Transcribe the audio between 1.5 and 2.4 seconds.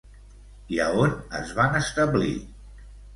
van establir?